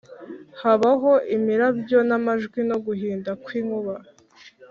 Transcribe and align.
Habaho 0.61 1.11
imirabyo 1.35 1.97
n’amajwi 2.09 2.59
no 2.69 2.77
guhinda 2.85 3.31
kw’inkuba, 3.43 3.95